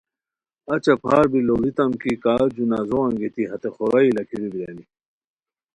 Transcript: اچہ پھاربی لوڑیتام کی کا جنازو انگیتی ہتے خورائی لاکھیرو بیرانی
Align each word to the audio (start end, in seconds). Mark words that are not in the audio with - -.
اچہ 0.73 0.93
پھاربی 1.03 1.41
لوڑیتام 1.47 1.91
کی 2.01 2.13
کا 2.23 2.35
جنازو 2.55 2.99
انگیتی 3.07 3.43
ہتے 3.49 3.69
خورائی 3.75 4.09
لاکھیرو 4.15 4.47
بیرانی 4.53 4.85